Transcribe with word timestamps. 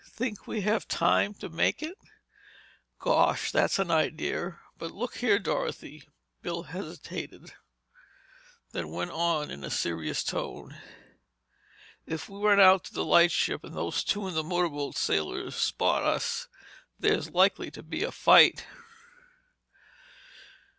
Think 0.09 0.47
we 0.47 0.61
have 0.61 0.87
time 0.87 1.35
to 1.35 1.47
make 1.47 1.83
it?" 1.83 1.95
"Gosh, 2.97 3.51
that's 3.51 3.77
an 3.77 3.91
idea! 3.91 4.57
But, 4.75 4.91
look 4.93 5.17
here, 5.17 5.37
Dorothy—" 5.37 6.09
Bill 6.41 6.63
hesitated, 6.63 7.53
then 8.71 8.89
went 8.89 9.11
on 9.11 9.51
in 9.51 9.63
a 9.63 9.69
serious 9.69 10.23
tone, 10.23 10.75
"if 12.07 12.27
we 12.27 12.39
run 12.39 12.59
out 12.59 12.83
to 12.85 12.95
the 12.95 13.05
lightship 13.05 13.63
and 13.63 13.75
those 13.75 14.03
two 14.03 14.27
in 14.27 14.33
the 14.33 14.43
motor 14.43 14.91
sailor 14.97 15.51
spot 15.51 16.01
us, 16.01 16.47
there's 16.97 17.29
likely 17.29 17.69
to 17.69 17.83
be 17.83 18.01
a 18.01 18.11
fight." 18.11 18.65